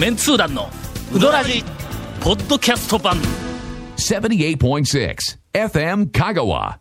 [0.00, 0.70] メンツー団の
[1.14, 1.62] ウドラジ
[2.22, 3.18] ポッドキャスト版。
[3.98, 5.14] 78.6
[5.52, 6.78] FM Kagawa.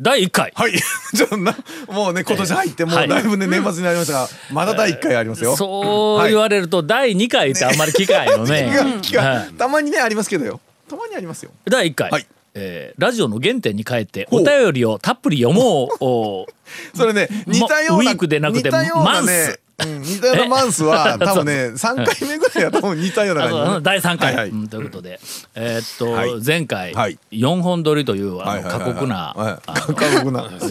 [0.00, 0.50] 第1回。
[0.54, 0.72] はい。
[1.14, 1.54] ちょっとな、
[1.86, 3.08] もうね、今年入って、もうはい。
[3.08, 5.54] だいぶね、年末になりましたが、まだ第1回ありますよ。
[5.54, 8.72] そう言われると第2回ってあんまり聞かんよね。
[9.58, 10.62] たまにね、ありますけどよ。
[10.88, 11.50] たまにありますよ。
[11.66, 12.26] 第1回、はい。
[12.54, 14.40] えーラジオの原点に帰ってほう。
[14.40, 15.96] お便りをたっぷり読もう。
[16.00, 16.46] お
[16.96, 18.10] それね、似たような。
[18.10, 19.50] ウィークでなくて似たようなねマンス。
[19.50, 24.48] うん似たようなマンスは、え多分ね、3回目ぐらいは多分似たようなあそうあの感第3回、はいはい。
[24.50, 25.20] うんということで、
[25.54, 26.40] えーっと、はい。
[26.44, 27.18] 前回、はい。
[27.30, 28.42] 4本撮りというじ。
[28.42, 29.36] あの過酷な、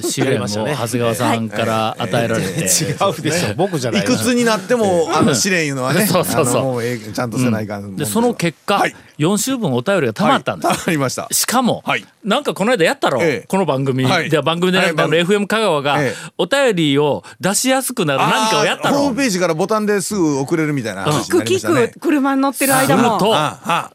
[0.04, 3.54] 試練を長谷川さんから与えられて、 違うでしょ。
[3.56, 4.02] 僕じゃない。
[4.02, 6.56] いくつになっても、あの、試練いうのはね、 そうそうそう。
[6.58, 8.96] あのもうええちゃんとせないかんですその結果、はい。
[9.20, 10.78] 4週分お便りがたまったんです、はい。
[10.78, 11.28] たまりました。
[11.32, 12.06] しかも、はい。
[12.26, 13.46] なんかこの間やったろ、ええ。
[13.48, 14.30] この番組、はい。
[14.30, 16.16] で番組でなくて、FM 香川がええ。
[16.38, 21.88] お便りを出しやすくなる何かをやったろあーホームページからボタンですぐ送れるみたいな話になりま聞したね。
[21.90, 22.00] く。
[22.00, 23.18] 車に乗ってる間も。
[23.18, 23.92] とああ。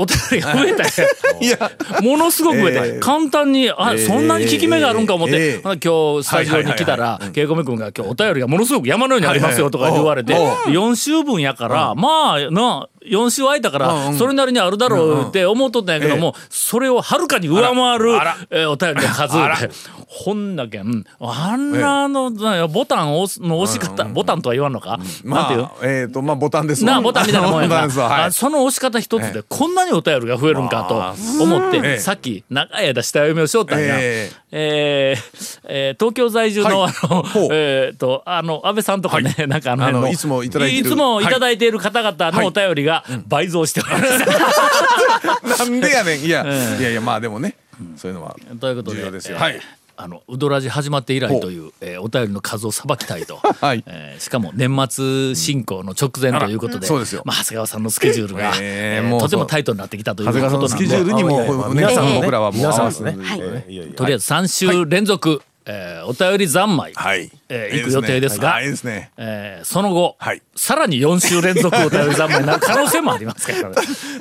[0.00, 1.08] お便りが増えたよ。
[1.42, 1.72] いや、
[2.02, 10.92] ものすごく増えた、ええ簡単にあ、ええそんなに効き目があるんか思って、ええほな今日スタジオに来たら稽古目君が今日お便りがものすごく山のようにありますよとか言われて、はいはいおう。
[10.92, 18.12] 4週分やから、まあな4週空いたから、それなりにあるだろうって思っとったんやけども、それをはるかに上回る
[18.50, 19.70] えーお便りの数で
[20.06, 21.04] ほんだけん。
[21.20, 22.30] あんなの、
[22.68, 25.60] ボタンを押すの押し方、ボタンとは言わんのか、なんていう？
[25.62, 27.98] まあ、えっと、まあ、ボタンですわなあボタンみたいなもんや ボタンな、です。
[27.98, 28.22] わはい。
[28.24, 30.94] あその押し方一つでこんなにお便りが増えるんかと
[31.42, 35.14] 思って、ええさっき長い間下読みをしよったんや、ええ。
[35.16, 36.92] ーえー東京在住の、はい。
[37.02, 40.80] あのえー、とあの安倍さんとかね、なんかあの辺のあのいつもいただいてる。
[40.80, 46.20] いつもいただいている方々のお便りが倍増しております、 なんでやねん。
[46.24, 47.56] いや、ええいやいや、まあでもね、
[47.96, 49.36] そういうのはということですよ。
[49.36, 49.60] えーはい。
[50.00, 53.82] あのウドラジ始まって以来という、えーお便りの数をさばきたいと、 はい。
[53.86, 57.22] えーしかも年末進行の直前ということで、そうですよ。
[57.24, 63.16] まあ、長谷川さんのスケジュールが、えーとてもタイトになってきたという長谷ことなんで川さんのスケジュールにも、あ皆さんええ僕らはもう皆さんですね。
[63.36, 63.74] い。
[63.76, 63.96] やいや。
[63.96, 67.30] とりあえず3週連続、えーお便り三昧、はい。
[67.50, 68.52] えー行く予定ですが。
[68.52, 69.10] はいいいですね。
[69.18, 70.42] えーその後、はい。
[70.56, 73.74] さらに4週連続お便り三昧になる 可能性もありますからね。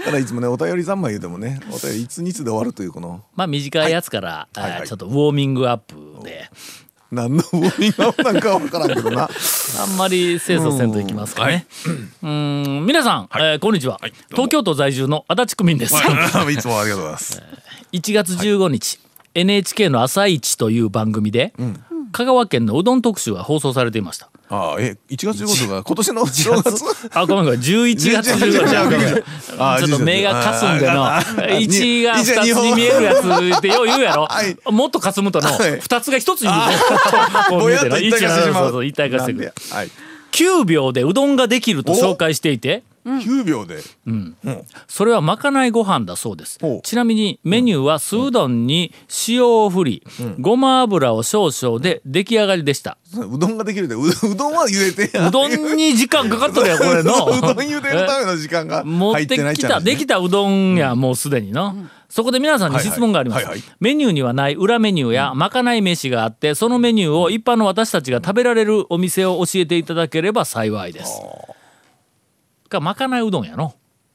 [0.03, 4.71] ただいつもね、お便り三昧言うてもね、お便りいつにつで終わるというこの、まあ短いやつから、はい。
[4.71, 6.49] はいえーちょっとウォーミングアップで。
[7.09, 9.29] 何のウォーミングアップなんかわからんけどな。
[9.79, 11.65] あんまり清楚せんといきますかね。
[12.21, 15.93] うん皆さん、えーこんにちは、東京都在住の足立区民です。
[15.95, 15.97] い。
[16.57, 17.41] つもありがとうございます。
[17.93, 18.99] 1月15日、
[19.37, 21.53] NHK の「朝一という番組で、
[22.11, 24.29] 香川県のうどん特集が放送されていました。
[24.49, 26.83] ああ、え、1月15日が今年の正月？
[27.13, 29.87] あ、ごめんごめん、11月15日。
[29.87, 31.05] ちょっと目がかすんでの。
[31.05, 33.19] ああ1が2つ二に見えるやつ
[33.57, 34.57] ってよう言うやろ、 はい。
[34.71, 35.57] もっとかすむとのはい。
[35.79, 36.77] 2つが1つに 見え
[37.49, 37.59] ての。
[37.59, 38.63] ぼやっと一体化してしまう。
[38.63, 39.45] そうそう一体化してくる。
[39.45, 39.89] なんではい。
[40.31, 43.81] 9秒でうどんができると紹介していて9秒で。
[44.87, 46.59] それはまかないご飯だそうです。
[46.83, 48.93] ちなみにメニューは酢うどんに
[49.27, 50.03] 塩を振り、
[50.39, 52.97] ごま油を少々で出来上がりでした。
[53.13, 55.27] うどんができるで、ううどんは茹でてや。
[55.29, 57.13] うどんに時間かかっとるや これの。
[57.13, 61.75] うどん茹でるための時間が持ってきたできたうどんやもうすでにの、
[62.09, 63.47] そこで皆さんに質問があります、
[63.79, 71.21] メニューにはない裏メニューやまかない飯があってそのメニューを一般の私たちが食べられるお店を教えていただければ幸いです
[72.67, 73.73] かまかないうどんやの。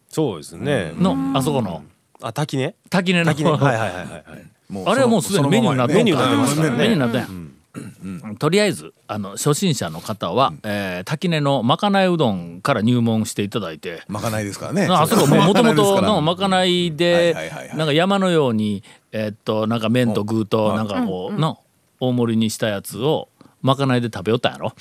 [0.08, 0.92] そうですね。
[0.96, 1.82] の、あそこの。
[2.20, 2.74] あ滝ね。
[2.90, 3.24] 滝根の。
[3.26, 3.50] 滝ね。
[3.50, 4.72] はいはいはいはい。
[4.72, 6.76] もあれはもうすでにメニューになってメニューになってますからね。
[6.76, 14.02] メニューになったやん、とりあえずあの初心者の方は、えー滝根のまかないうどんから入門していただいて。
[14.08, 14.86] まかないですからね。
[14.90, 17.34] あそこももともとのままかないで
[17.74, 18.82] なんか山のように
[19.12, 21.58] えーっとなんか麺と具となんかこうの
[22.00, 23.28] 大盛りにしたやつを
[23.62, 24.74] まかないで食べよったんやろ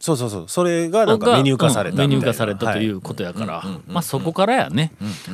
[0.00, 0.44] そうそうそう。
[0.48, 2.58] それがなんかメニュー化されたうんメニュー化みたいな。
[2.58, 3.64] されたといはうことやから。
[3.86, 4.92] まあそこからやね。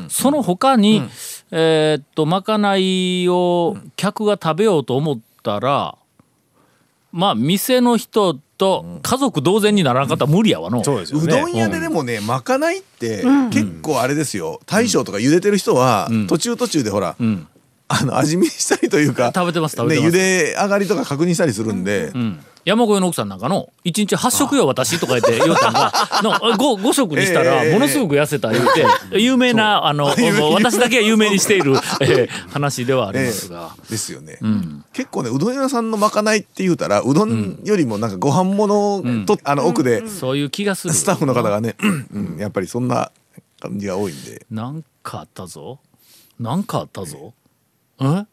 [0.09, 1.03] その他に
[1.51, 5.97] えーっとまかないを客が食べようと思ったら
[7.13, 10.83] まあ店の人と家族同然にならなかったら無理やわの。
[10.83, 11.25] そうですよね。
[11.25, 14.61] うどん屋ででもね、まかないって結構あれですよ。
[14.67, 17.47] 大将とか茹でてる人は途中途中でほら、ん。
[17.87, 20.17] あの味見したりというか、食べてます食べてね、ます。
[20.17, 28.87] 茹で上がりとか確認したりするんで、うん山越えの奥さんなんかの「一日8食よ私」とか言って言うたんがの 5, 5食にしたらええものすごく痩せた言うて
[29.19, 30.07] 有名なあの
[30.55, 33.71] 私だけが有名にしている、えー話ではありますが。
[33.91, 34.85] ですよね、ん。
[34.93, 40.95] 結構ねうどん屋さんのまかないって言うたらうどんよりもなんかご飯物と、あの奥でそういう気がする。
[40.95, 41.77] スタッフの方がね、
[42.13, 43.11] うん、やっぱりそんな
[43.61, 44.47] 感じが多いんで。
[44.51, 45.81] なんかあったぞ。
[46.39, 47.35] なんかあったぞ。
[48.01, 48.25] え？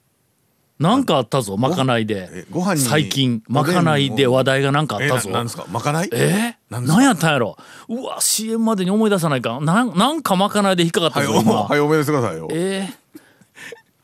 [0.82, 2.28] なんかあったぞまかないで。
[2.32, 5.30] えご飯に最近まかないで話題がなんかあっえたぞ。
[5.30, 5.66] ななんですか？
[5.72, 6.10] まかない？
[6.12, 6.56] え？
[6.70, 7.56] なんやったんやろ？
[7.88, 12.48] うわ CM までに思い出さないかなんなんかまかないで引っかかったはいぞ今、おはいおめでとうくださいよ。
[12.52, 12.90] え？
[12.90, 12.92] ー、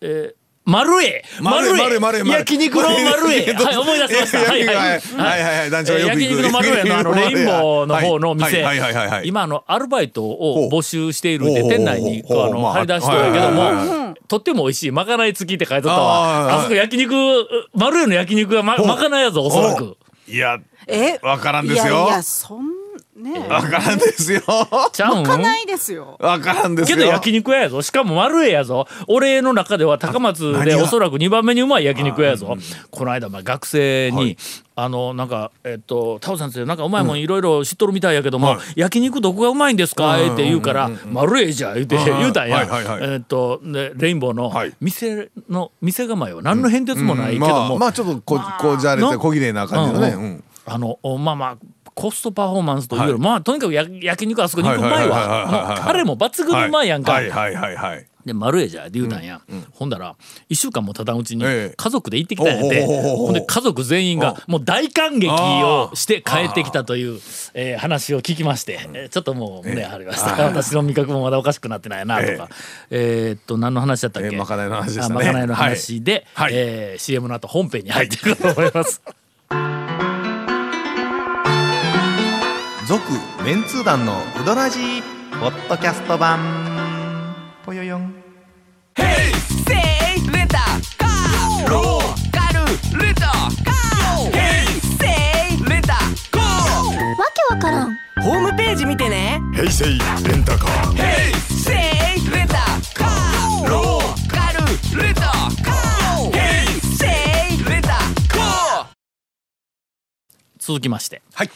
[0.01, 0.35] え？
[0.35, 4.37] ーマルエマルエマルエマルエマルエ焼肉のマルエはい思い出しました。
[4.39, 4.75] はいはい。
[4.75, 4.99] はい。
[4.99, 8.63] はいはい団長がよく行く焼肉のマルエのあのレインボーの方の 店。
[8.63, 9.27] はいはいはいはいはい。
[9.29, 12.45] 今あのアルバイトを募集しているんで店内にほう。
[12.47, 16.43] あのまあ張り出しとるんやけどもとっても美味しいまかない付きって書いとったわ。
[16.47, 17.13] はいあそこ焼肉
[17.73, 19.95] マルエの焼肉がままかないやぞおそらく。
[20.27, 21.17] いやえ？
[21.21, 21.93] わからんですよ。
[21.93, 22.59] いやいやそん
[23.17, 24.41] ねわからんですよ。
[24.91, 25.23] ちゃうん？
[25.23, 26.17] かないですよ。
[26.19, 26.97] わからんですよ。
[26.97, 27.81] けど焼肉屋やぞ。
[27.81, 28.87] しかも丸栄やぞ。
[29.07, 32.55] 俺の中では高松でおそらく2番目にうまい焼肉屋やぞ。
[32.91, 34.37] この間まあ学生に、はい。
[34.79, 37.19] あのなんかえっとタオさんってなんかうまいもん。
[37.19, 38.59] いろいろ知っとるみたいやけども、はい。
[38.75, 40.15] 焼肉どこがうまいんですか？
[40.33, 43.13] って言うから「丸栄じゃ」言うて言うたんや、はいはいはい。
[43.13, 44.73] えっとでレインボーのはい。
[44.79, 49.17] 店の店構えは何の変哲もないけども、まあまあちょっとここうじゃれての？
[49.19, 50.09] 小綺麗な感じのね。
[50.09, 50.21] うん。
[50.21, 51.57] うんあのおまあまあ
[51.95, 52.99] コストパフォーマンスとい。
[52.99, 55.69] うより、はいまあとにかくや焼肉あそこ肉うまいはいはいはいはいはい。
[55.69, 57.29] わ彼も抜群にうまいやんか、はい。
[57.29, 59.23] はいはいはいで丸栄じゃって言うたん。
[59.25, 59.39] や、
[59.71, 60.17] ほんだら
[60.49, 61.73] 1週間もたたんうちにええ。
[61.77, 67.21] 家族で行ってきたんやて、おうおうおうおうほんで家族全員がもう大感激をして帰ってきたという、
[67.53, 72.49] えー話を聞きまして、えーちょっともう胸張りました、私の味覚もまだおかしくなってないなとか、
[72.89, 75.05] えーっと何の話だったっけ、えーまかないの話でね。
[75.05, 76.53] あまかないの話で、はい。
[76.53, 76.61] はい。
[76.61, 79.01] えー CM の後本編に入っていくと思います。
[82.87, 83.03] 続
[83.43, 85.01] メンツー団のウドラジー
[85.41, 86.39] ポッドキャスト版。
[87.65, 88.03] ぽよよん。
[88.03, 88.13] わ
[97.33, 97.97] けわからん。
[98.23, 99.41] ホームページ見てね。
[99.53, 100.95] 平成レンタカー。
[101.49, 101.75] せい
[102.31, 102.55] レンタ
[102.95, 104.59] カーローカル
[105.03, 106.31] レンタカー。
[106.31, 107.05] ヘイセ
[107.53, 108.85] イレンタカー。
[110.57, 111.49] 続きまして、はい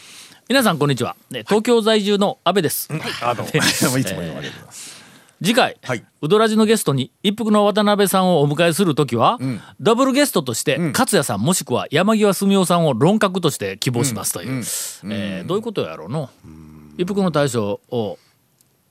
[0.48, 2.88] 皆さんこんにちは、ね、東京在住の安倍です、
[3.22, 5.02] あどう もいつもいつもありがとうございます
[5.42, 6.04] 次回、はい。
[6.20, 9.40] ウドラジのゲストに一服の渡辺さんをお迎えする時は、
[9.80, 14.62] ダブルゲストとして、勝也さんもしくは山際澄夫さんを論客として希望しますという、
[15.10, 16.30] えーどういうことやろうの？
[16.96, 18.18] 一服の大将を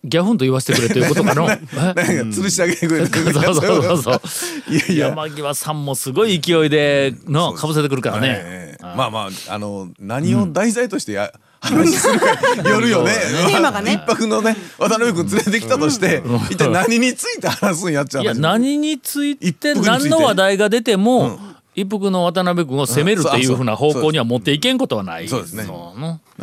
[0.04, 1.48] ギャフンと言わせてくれということかの？
[1.96, 4.22] 吊るしてあげてくれてるそうそうそうそう。
[4.74, 5.08] いやいや。
[5.08, 13.12] 山際さんもすごい勢いでのかぶせてくるからね、ええまあまああの何を題材としてや、話するかによるよね。
[13.48, 13.94] テーマがね。
[13.94, 20.10] 一泊のね渡辺君連れてきたとして、一体何について話すんやっちゃういや何につい一て服について。
[20.10, 21.38] 何の話題が出ても、
[21.76, 25.28] 一服の渡辺君を責めるっていうふうな方向には持っていけんことはない。
[25.28, 25.66] そうですね。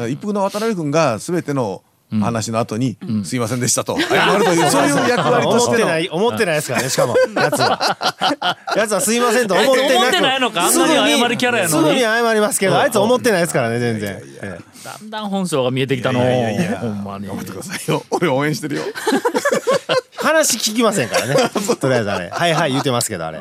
[0.09, 3.99] 一服の渡辺君が全ての話の後に、すいませんでしたと。
[4.01, 7.97] 謝るというそういう役割と思ってしてのない思ってないですからね しかもやつは。
[8.77, 10.67] やつはすいませんと思ってなく思ってないのか？
[10.67, 11.83] あんなに謝りキャラやのに。
[11.85, 14.21] すぐに謝りますけどあいつ思ってないですからね全然。
[14.43, 14.59] ええ。
[14.85, 16.21] だんだん本性が見えてきたの。
[16.21, 16.79] いやいやいや。
[16.79, 17.27] ほんまに。
[17.27, 18.03] 頑張ってくださいよ。
[18.11, 18.83] 俺応援してるよ。
[20.17, 21.37] 話聞きませんからね。
[21.81, 22.29] とりあえずあれ。
[22.31, 23.41] はいはい言ってますけどあれ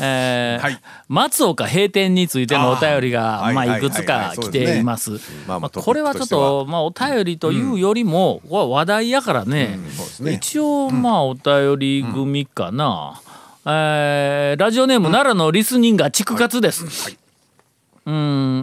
[0.00, 0.80] えーはい。
[1.08, 5.20] 松岡閉店についてのお便りがまあはいいくつか来ています。
[5.46, 9.78] まあこれはちょっとまあお便りというよりもこれは話題やからね。
[9.96, 10.32] そうですね。
[10.34, 13.20] 一応まあお便り組かな。
[13.64, 17.16] えーラジオネーム奈良のリスニンガーチクカツです。
[18.06, 18.62] うん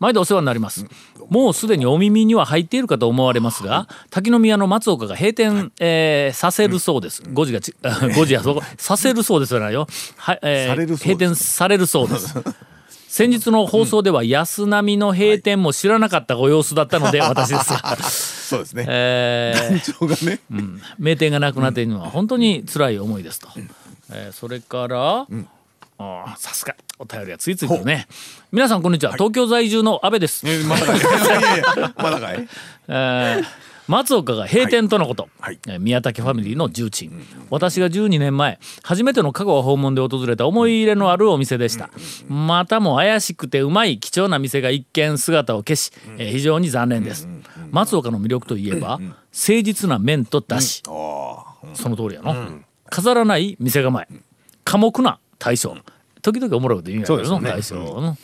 [0.00, 0.86] 毎度お世話になります。
[1.28, 7.22] もうすでにお耳には入っているかと思われますが滝宮の松岡が閉店、えーさせるそうです。
[7.22, 9.86] 5時がち5時やそこ させるそうですじゃないよ。
[10.16, 12.34] はい、えー閉店されるそうです。
[13.10, 18.86] 先日の放送では安波の閉店も知らなかったご様子だったので私ですが、 そうですね。
[18.88, 20.40] えー団長がね、
[20.98, 23.48] 名店がなくなっているのは本当に辛い思いですと、
[24.12, 25.44] えーそれから、あー
[26.36, 26.74] さすが。
[26.98, 28.06] お便りがついつい来るね。
[28.52, 31.00] 皆さんこんにちは、東京在住の安倍です、えまだかい。
[32.02, 32.48] まだかい。
[32.88, 33.44] えー
[33.88, 35.58] 松岡が閉店とのこと、はい。
[35.66, 37.10] えー宮武ファミリーの重鎮、
[37.50, 41.90] 私が12年前初めての香川訪問で訪れた思い入れのあるお店でした、
[42.28, 47.28] またも怪しくてうまい貴重な店が一見姿を消し、えー非常に残念です、
[47.72, 54.06] 松岡の魅力といえば、誠実な麺とだし、その通りやの、飾らない店構え。
[54.64, 55.76] 寡黙な大将
[56.22, 58.16] 時々おもろいこと言うんやけどな、大将の、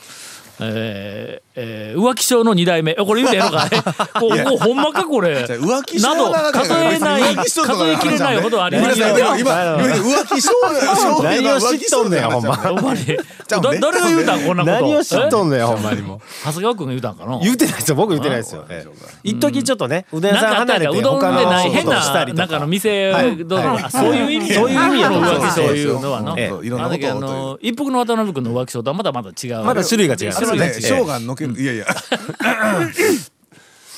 [0.60, 2.92] えーえー浮気症の2代目。
[2.92, 3.76] えこれ言うてええのかえ
[4.20, 5.44] こうほんまかこれ。
[5.44, 7.60] 浮気症など数えない数
[7.90, 9.00] えきれないほどあります。
[9.00, 9.06] よ
[9.38, 10.50] 今浮気症
[10.96, 12.56] 症何を知っとんねんほんま。
[13.80, 14.74] 誰が言うたんこんなこと。
[14.76, 16.02] 何を知っとんんねんほんまに。
[16.02, 17.38] もう長谷川君が言うたんかな？
[17.40, 18.64] 言ってないですよ僕言ってないですよ。
[18.68, 18.90] ええ？
[19.24, 23.12] 一時ちょっとねうどん屋さんなんかあった離れてうどんでない変ななんかの店
[23.90, 25.60] そういう意味そういう意味やと思いのます。
[25.60, 29.62] 浮気症いうのはのいろんなこと一服の渡辺君の浮気症とはまだまだ違う。
[29.64, 30.66] まだ種類が違いますそれね。
[30.66, 30.80] ええ。
[30.80, 31.60] 生姜のける。
[31.60, 31.86] いやいや。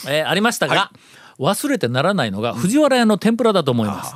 [0.09, 0.91] えーありましたが、
[1.39, 4.15] 忘れてならないのが藤原屋の天ぷらだと思います。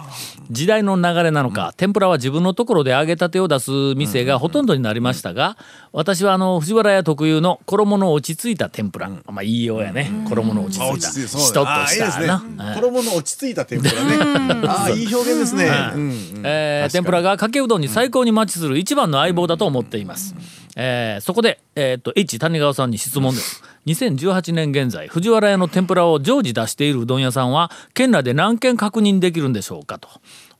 [0.51, 5.57] 時代の流れなのか、天ぷらは自分のところで揚げたてを出す店がほとんどになりましたが、
[5.93, 12.75] 私はあの藤原屋特有の衣の落ち着いた天ぷら、まあいいようやね、衣の落ち着いた、しとっとあーいいね。
[12.75, 14.67] 衣の落ち着いた天ぷらね。
[14.67, 15.71] ああいい表現ですね。
[15.95, 16.41] うん。
[16.45, 20.35] えー天ぷらがかけうどんに最高にマッチする一番の相棒だと思っています。
[20.77, 23.63] えーそこで、えー、と H 谷川さんに質問です。
[23.87, 30.09] 2018年現在藤原屋の天ぷらを常時出しているうどん屋さんは県内で何軒確認できるんでしょうかと。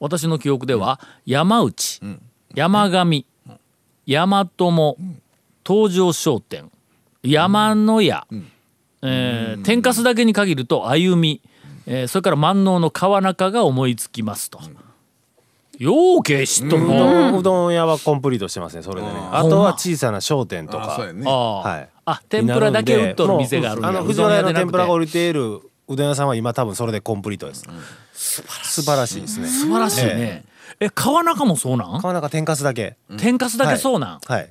[0.01, 2.01] 私の記憶では山内、
[2.55, 3.27] 山上
[4.07, 4.97] 山友
[5.67, 6.71] 東条商店
[7.23, 8.27] 山の屋、
[9.03, 11.41] えー天かすだけに限ると歩み、
[11.87, 14.61] えーそれから万能の川中が思いつきますと。
[15.83, 17.39] ようけ知っとるうん。
[17.39, 19.13] うどん屋はコンプリートしてますねそれでね。
[19.33, 20.95] あとは小さな商店とか。
[20.95, 21.25] あそうやね。
[21.25, 21.89] はい。
[22.05, 27.65] あ天ぷらだけ売っとる店があるあの藤原屋の天ぷらがう降りているうどん屋さんは今多分それでコンプリートです。
[28.15, 29.23] 素晴らしい。
[29.23, 29.49] ですね。
[29.49, 30.45] 素晴らしいね。
[30.81, 32.01] え川中もそうなん？
[32.01, 32.97] 川中天かすだけ。
[33.19, 34.51] 天かすだけそうなん、はい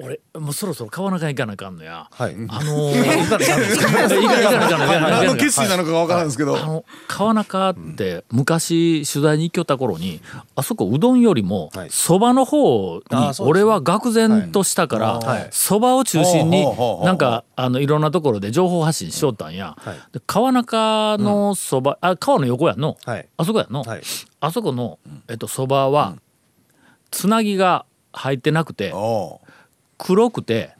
[0.00, 2.06] 俺もうそろそろ川中行かなあかんのや。
[2.12, 2.34] はい。
[2.48, 10.20] あのー、 行かなあかんの行かなあかんの行かなあかんの行かなあかんの何の決意なのかわからんですけどあの川中って昔取材に行きよった頃に
[10.54, 13.02] あそこうどんよりもはいそばの方に
[13.40, 16.64] 俺は愕然としたからはいそばを中心に
[17.04, 24.02] なんかあのいろんなところで情報発信しよったんやはいで川中のそばあ川の横やんのはいあそこやんのはい
[24.40, 26.14] あそこのえっとそばは
[27.10, 29.40] つなぎが入ってなくてお
[29.98, 30.70] 黒くて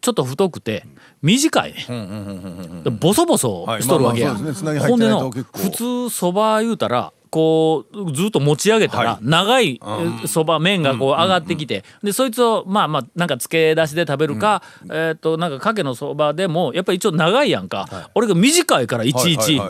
[0.00, 0.86] ちょっと太くて
[1.22, 2.82] 短いね。
[2.84, 9.80] でボソボソしとるわけや、ほんでの普通そば言うたらこうずっと持ち上げたら長い
[10.26, 18.10] そば麺がこう上がってきてでそいつをまあまあなんか漬け出しで食べるかえっとなんかかけのそばでもやっぱり一応長いやんか。
[18.14, 19.60] 俺が短いからいちいち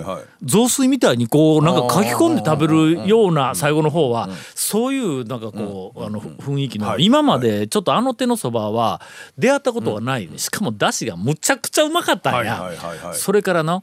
[0.42, 2.66] 雑炊みたいにこうなんか書き込んで食べ
[2.98, 9.00] るような最後の方はそういうなんかこうあの雰囲気の今までちょっとあの手のそばは
[9.38, 13.82] 出会ったことはないねしかもだしがむちゃくちゃうまかったんはいやそれからの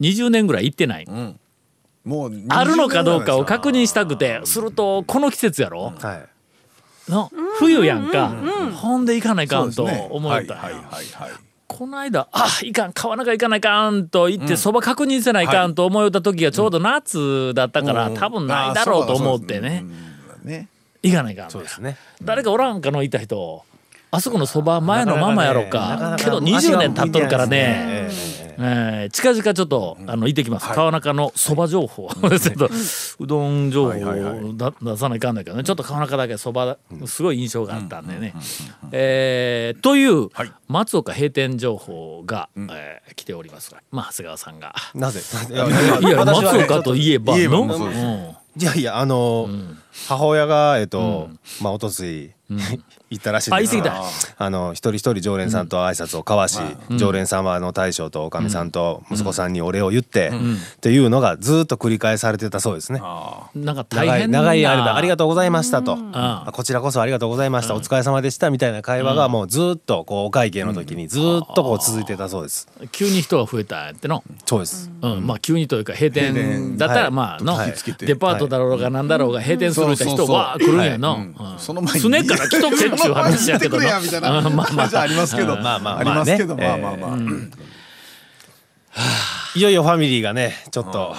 [0.00, 1.06] 20年ぐらい行ってない
[2.06, 5.92] もう20あるのかどうかを確認したくてするとこの季節やろ？
[5.98, 6.14] は
[7.08, 7.10] い。
[7.10, 7.30] の？
[7.58, 8.28] 冬やんか。
[8.74, 10.30] ほんで行かないかんと思った。
[10.30, 11.30] はいはいはいはい。
[11.66, 19.84] この間あいかん川中行かないかんと言ってそば確認せないかんと思いよった時がちょうど夏だったから多分ないだろうと思ってね。
[20.44, 20.68] ね
[21.02, 21.50] 行かないかん。
[21.50, 21.96] そうですね。
[22.22, 23.64] 誰かおらんかのいた人。
[24.12, 28.08] あそこのそば前のままやろうなかなかねかけど20年経っとるからね
[28.58, 30.68] え近々ちょっとあの行ってきます。
[30.68, 32.08] 川中のそば情報。
[32.40, 32.70] ちょっと
[33.20, 35.64] うどん情報をだ出さないかんだけどね。
[35.64, 38.34] ちょっと川中だけそばすごい印象があったんでね。
[38.92, 40.52] えーというはい。
[40.68, 43.78] 松岡閉店情報がえー来ておりますが。
[43.90, 44.74] まあ長谷川さんが。
[44.94, 45.20] なぜ？
[46.02, 48.36] いや松岡といえばの？
[48.58, 49.48] いやいやあの
[50.08, 51.28] 母親がえっと
[51.60, 56.60] まあおとつい行ったらしいんですあの一人一人常連さんと挨拶を交わし
[56.96, 60.30] 常連さんはあの大将とおかみさんと息子さんにお礼を言って
[60.76, 63.00] っていうのがずっと繰り返されてたそうですね。
[63.54, 64.38] なんか大長い変な。
[64.42, 65.98] 長い間ありがとうございましたと、
[66.52, 71.22] こちらこそありがとうございました、お疲れ様でしたみたいな会話がもうずっとこうお会計の時にずっ
[71.54, 72.68] とこう続いてたそうです。
[72.92, 74.22] 急に人が増えたっての？
[74.44, 74.90] そうです。
[75.02, 77.10] うん、まあ急にというか閉店だったらはい。
[77.10, 77.74] まあのはい。
[77.98, 81.18] デパートだろうがなんだろうが閉店する人そうそうそうわあ来るんやの、
[81.58, 82.00] その前に。
[82.00, 87.18] 常から来とけっちゅう話やけど言ってくれなやみたいなまあまああありますけどまあまあありますけどまあまあまあまあ
[89.54, 91.14] いよいよファミリーがねちょっと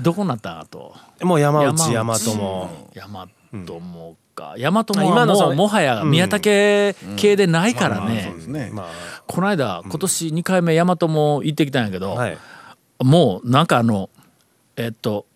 [0.00, 8.32] どこなったあともう山内山内和も大和もか大和もはまあ今のもうもはや宮武系でないからね
[9.26, 12.38] この間今年2回目大和も行ってきたんやけど、はい
[13.04, 14.10] もうなんかあの
[14.76, 15.26] えっと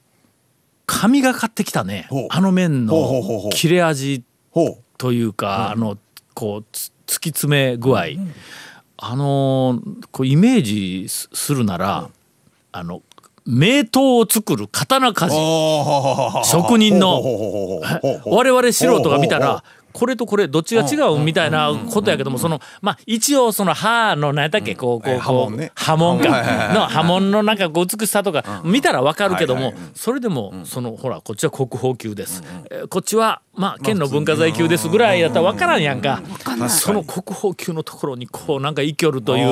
[0.86, 5.98] 神がかってきたねあの麺の切れ味ほうというか、あの
[6.34, 8.04] こうつ突き詰め具合、
[8.96, 12.08] あのーこうイメージすするなら、
[12.72, 13.02] あの
[13.46, 16.44] 名刀を作る刀鍛冶。
[16.44, 17.22] 職人の
[18.26, 19.62] 我々素人が見たら
[19.96, 21.18] これとこれどっちが違う？
[21.18, 24.74] みたいなことやけどもそのまあ一応その歯の何やったっけ？
[24.74, 26.28] こうこうこう波紋か。
[26.74, 32.42] の波紋のなんか美しさとか見たらわかるけどもそれでもそのほらこっちは国宝級です。
[32.70, 36.22] えーこっちはまあ県の文化財級ですぐらいやったらわからんやんか。
[36.68, 39.46] その国宝級のところにこうなんか生きよるという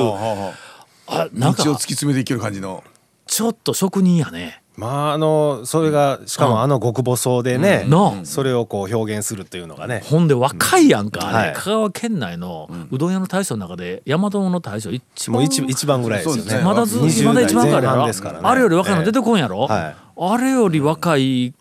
[1.07, 2.83] あなんか道を突き詰めていける感じの。
[3.27, 4.61] ちょっと職人やね。
[4.77, 7.87] まああのそれがしかもあの極細でね、
[8.23, 16.63] それをこう表現するというのがね、ほんで若いやんか、香川県内のうどん屋の大将の中で大和の大将一番もう一一番ぐらいですよね。
[16.63, 18.47] まだず20まだ一番からや代前半ろですからね。
[18.47, 19.95] あれより若いの出てこんやろ、はい。
[20.17, 21.53] あれより若い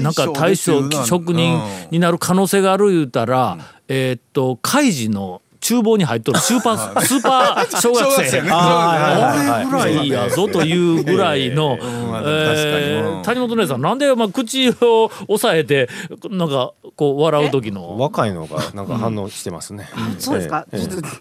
[0.00, 8.42] なんか大将職人になる可能性がある言うたら、えーっと海事の厨房に入っとるスーパースーパー小学生。
[8.42, 8.50] ね。
[8.52, 11.78] あれぐらいやぞというぐらいの、
[13.24, 15.88] 谷本姉さんなんでまあ口を押さえて
[16.30, 17.98] なんかこう笑う時の？
[17.98, 19.88] 若いのがなんか反応してますね。
[20.18, 20.66] そうですか、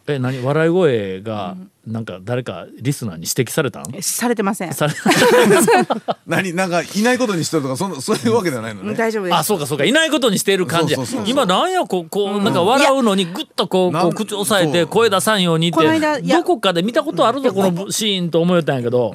[0.08, 0.44] え何？
[0.44, 4.72] 笑い声がなんか誰かリスナーに指摘されたん、えされてません。
[6.26, 8.94] 何なんかいないことにしてるとかその そういうわけではないのね。
[8.94, 9.36] 大丈夫です。
[9.36, 9.84] あそうかそうか。
[9.84, 10.96] いないことにしている感じ。
[11.26, 19.14] 今なんやこうこうなんか笑うのにグッとこうこう口押さえて声出さんようにってこの間いやどこかで見たことあるぞこのシーンと思えたんやけど。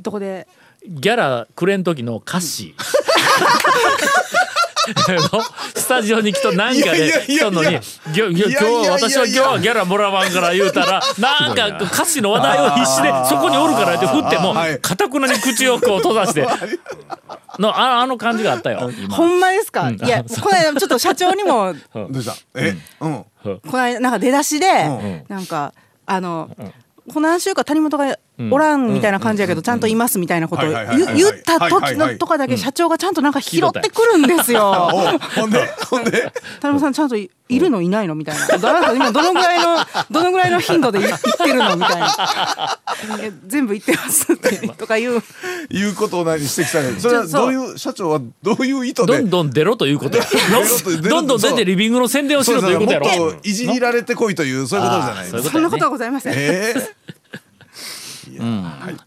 [0.00, 0.48] どこで？
[0.86, 2.74] ギャラくれん時の歌詞
[5.74, 7.80] スタジオに来となんかで来とんのにいや
[8.12, 14.78] 「ぎょぎょ今日は私は今日はギャラもらわんから」言うたらなんか歌詞の話題を必死でそこにおるからって振ってもはい。
[14.80, 16.46] かたくなに口をこう閉ざして。
[17.58, 18.90] のああの感じがあったよ。
[18.96, 22.34] 今ほんまですか、いやこの間ちょっと社長にもどうした？
[22.54, 22.74] え？
[23.00, 23.24] うん。
[23.42, 25.74] この間なんか出だしで、なんか
[26.06, 26.48] あの、
[27.12, 28.16] この何週間谷本が
[28.50, 34.70] おらんみたいな感じやけど、ちゃんといますみたいなことを言言った時のとかだけ社長がちゃんとなんか拾ってくるんですよ。
[34.94, 35.66] おほんで？
[35.88, 36.32] ほんで？
[36.60, 38.46] 谷本さんちゃんといいるのいないのみたいな。
[38.94, 42.78] 今どのぐらいのどのぐらいの頻度で言言ってるのみたいな。
[43.20, 45.22] え全部言ってますってとか言う。
[45.70, 49.18] いうことを何指摘されるそれはどういう社長はどういう意図で？
[49.18, 50.18] どんどん出ろということ。
[51.08, 53.06] どんどん出てリビングの宣伝をしろということやろ。
[53.06, 56.34] もっといじりられてこいというそういうことじゃないそんなことはございません。
[58.40, 58.98] えー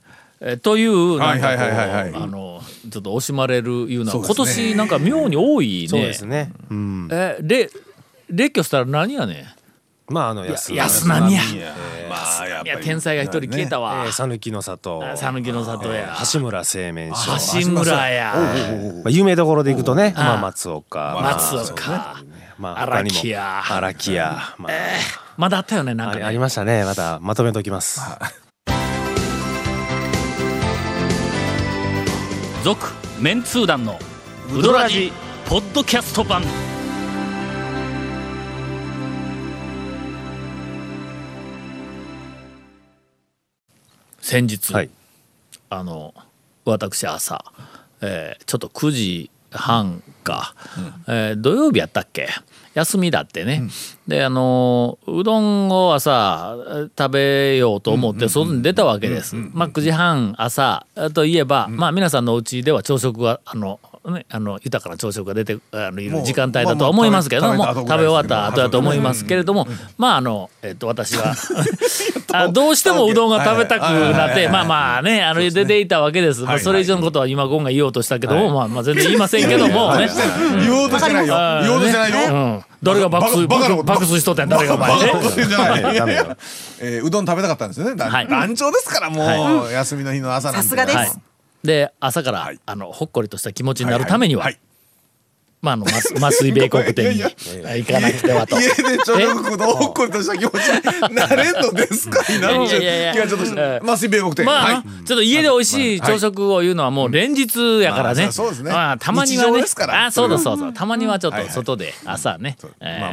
[0.42, 2.24] えーというなんかこうはいはいはいはいはい。
[2.24, 5.88] あのちょっと惜しまれるいうのは今年なんか妙に多いね。
[5.88, 6.52] そうですね。
[6.70, 7.08] うん。
[7.12, 7.70] えれ
[8.30, 9.34] 列挙したら何やね
[10.10, 10.14] ん？
[10.14, 11.42] まああの安安波や。
[12.10, 14.04] まあやっいや天才が一人消えたわ。
[14.06, 16.18] えー讃岐の里、讃岐の里や。
[16.34, 18.34] 橋村製麺所、橋村や。
[19.04, 22.22] まあ有名どころで行くとね、まあ松岡、松岡。
[22.60, 23.78] まあ荒木屋他にも。
[23.78, 24.74] 荒木屋、まあ。
[25.38, 26.32] まだあったよねなんかね。
[26.34, 26.84] りましたね。
[26.84, 28.02] またまとめておきます。
[32.64, 32.88] 続
[33.20, 34.00] メンツー団の
[34.56, 35.12] ウドラジ
[35.48, 36.42] ポッドキャスト版。
[44.20, 44.90] 先日、はい。
[45.70, 46.14] あの
[46.66, 47.44] 私朝、
[48.02, 50.56] えーちょっと9時半か、
[51.08, 52.30] えー土曜日やったっけ？
[52.74, 53.70] 休みだってね、
[54.08, 63.80] であのうどんを朝えー食べようと思って外に出たわけです、まあ9時半朝えーといえば、まあ皆さんのお家では朝食があの
[64.12, 69.66] ね、あの豊かな朝食が出てあのいる時間帯だとは思いますけれども、食べ終わった後だと思いますけれども、
[69.98, 71.34] まああの、えっと私は
[72.34, 80.10] あどうしてもうどんが食べたくなってまあまあねあの出ていたわけです、まあ、それ以上のことは今ゴンが言おうとしたけども、まあまあ全然言いませんけどもね。
[80.66, 81.36] 言おうとしてないよ。
[81.62, 82.34] 言おうとしてないよ。
[82.34, 85.04] うん、誰が爆睡爆睡しとったんや誰がお前ね。
[86.82, 87.96] えーうどん食べたかったんですよね。
[87.96, 88.28] だはい。
[88.28, 90.98] 団長ですからもう休みの日の朝なんてさすがです。
[90.98, 91.12] はい。
[91.64, 92.60] で朝から、はい。
[92.66, 94.60] あのほっこりとした気持ちになるためには、はい
[95.64, 98.60] まああの麻麻酔米国店に行かなくてはと。
[98.60, 100.56] 家で朝食のほっこりとした気持ち
[101.10, 102.22] になれんのですか？
[102.32, 102.42] い
[102.84, 104.46] やいやちょっと麻酔米国店。
[104.46, 108.24] まあ、ちょっと家で美味しい朝食を言うのはもう連日やからね。
[108.24, 108.72] まあそうですね。
[108.72, 109.64] まあたまにはね。
[109.88, 110.74] あ、そうだそうそう。
[110.74, 112.58] たまにはちょっと外で朝ね。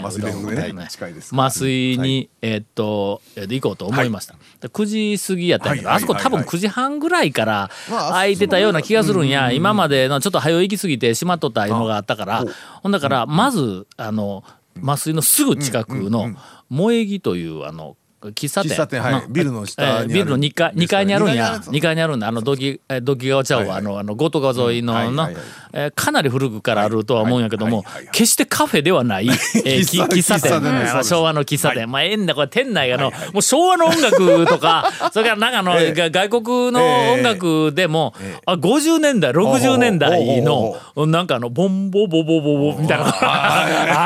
[0.03, 0.89] 麻酔米国でね
[1.33, 4.35] 麻酔にえーっと行こうと思いました。
[4.61, 9.53] で9時過ぎやったんやけど、はいあそこ多分はいはい9時半ぐらいからまあ空いてたような気がするんや。
[9.53, 12.40] 今までのちょっと早行き過ぎてしまっとったのがあったから、
[12.83, 14.45] ほんだからまずあの
[14.83, 16.35] 麻酔のすぐ近くの
[16.71, 17.97] 萌木というあの
[18.29, 18.73] 喫茶店。
[18.73, 19.25] 喫茶店はい。
[19.25, 21.35] うんビルの下にビルの2階二階にあるんや。
[21.35, 22.29] 二階にあるやつ2階にあるんだ。
[22.29, 22.81] あの土器
[23.29, 25.37] 川ちゃうあのあの五島川沿いの、えー
[25.95, 29.31] かなり古くからあるとは思うんやけども、決してカフェではない、え
[29.79, 31.05] 喫茶店。
[31.05, 38.15] 昭和の喫茶店、まあええんだこれ店内がの、もう昭和の音楽とか それからなんかあの、外国の音楽でも、
[38.47, 43.15] あ50年代60年代のほなんかあのボンボボボボボみたいな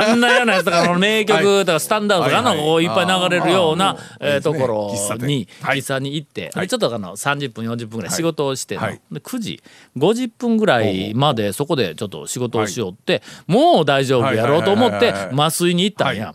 [0.01, 5.27] あんなようなやつとかあの名曲とかスタンダードとかのいっぱい流れるようなえーところ喫茶店。
[5.27, 5.79] にはい。
[5.79, 9.01] 喫茶に行ってでちょっとあの30分40分ぐらい仕事をしてのはい。
[9.11, 9.63] で9時
[9.97, 16.35] 50分ぐらいまでそこでちょっと仕事をしよってもう大丈夫やろうと思って麻酔に行ったんや。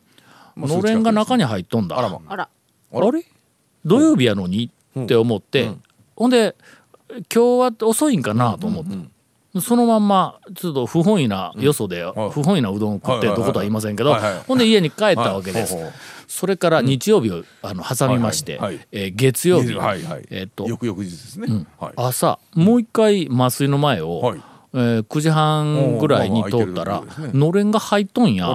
[0.57, 1.97] のれんが中に入っとんだ。
[1.97, 2.35] あらまあ。
[2.35, 2.49] ら。
[2.91, 3.23] あれ？
[3.85, 5.71] 土曜日やのにって思って、
[6.15, 6.55] ほんで
[7.33, 8.95] 今日は遅いんかなと思って、
[9.61, 12.29] そのまんまちょっと不本意なよそで、はい。
[12.31, 14.15] 不本意なうどんを食ってどことは言いませんけど、
[14.47, 15.75] ほんで家に帰ったわけです。
[16.27, 18.59] それから日曜日をあの挟みまして、
[18.91, 21.93] えー月曜日、えーっと翌々日ですね、はい。
[21.95, 24.41] 朝もう一回麻酔の前を、はい
[24.73, 27.03] えー9時半ぐらいに通ったら
[27.33, 28.47] のれんが入っとんや。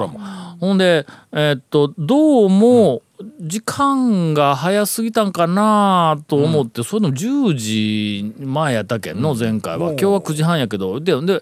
[0.60, 3.02] ほんでえーっとどうも
[3.40, 11.40] 時間が早すぎたんかなと思って、それでも10時前やったけんの前回は、うん今日は9時半やけどでで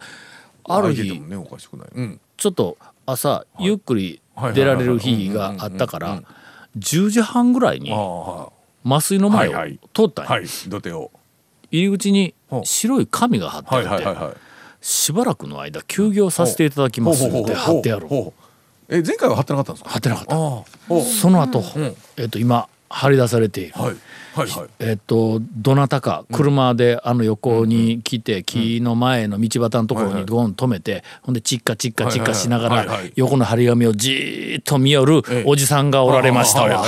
[0.64, 1.22] ある日
[2.37, 4.20] ちょっと朝ゆっくり
[4.54, 6.22] 出られる日があったから
[6.78, 7.92] 10時半ぐらいに
[8.85, 9.52] 麻酔の前を
[9.92, 10.40] 通ったんや、
[11.70, 14.51] 入り口に白い紙が貼ってあはいって、
[14.83, 18.07] しばらくの間休業させていただきますって貼ってある。
[18.88, 19.90] え前回は貼ってなかったんですか？
[19.90, 20.35] 貼ってなかった。
[21.05, 21.62] その後、
[22.18, 23.97] えっと今貼り出されている、はい。
[24.35, 24.68] はいはい。
[24.81, 35.45] えっとどなたか車であの横に来て木の前の道端のところにゴン止めてほんでチッカチッカチッカしながら横の張り紙をじーっと見よるええ。
[35.47, 36.85] おじさんがおられましたわ。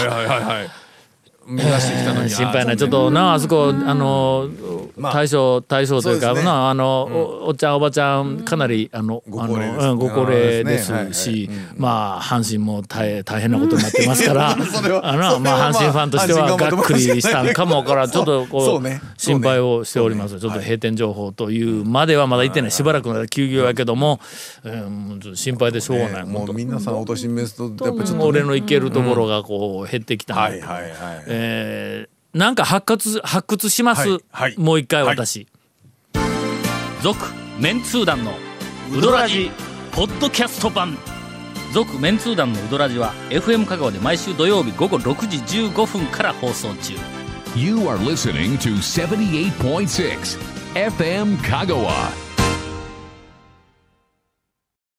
[1.46, 4.48] 目指してきたのに、 心配ないちょっととなあそこあの
[4.96, 6.42] まあ大将大将というかね。
[6.42, 7.02] なあの
[7.44, 11.76] おおっちゃんおばちゃんかなりあのあご高齢ですのうんご高齢ですすしねはいはい。
[11.76, 14.56] まあ阪神も大大変なことになってますから あ
[15.16, 20.40] のまあ阪神ファンとしてはがっくりしたんかもからちょっとこ そううね心配をしております。
[20.40, 22.70] ちょっと閉店情報というまではまだ言ってない。
[22.70, 24.20] しばらくの間休業やけども
[24.64, 26.24] うんちょっと心配でしょうがない。
[26.24, 28.24] もう皆さんお年めすとやっぱちょっとね。
[28.24, 30.34] 俺の行けるところがこう減ってきた。
[30.34, 30.88] はいはいは
[31.28, 34.58] いえーなんか発掘発掘します、はいはい。
[34.58, 35.46] もう一回私。
[37.00, 37.16] 続、
[37.60, 38.32] メンツー団の
[38.92, 39.52] ウドラジ
[39.92, 40.98] ポッドキャスト版。
[41.72, 46.94] 続メンツー団のウドラジは FM 香川で毎週土曜日午後6時15分から放送中。
[47.54, 50.38] You are listening to 78.6
[50.74, 52.23] FM Kagawa.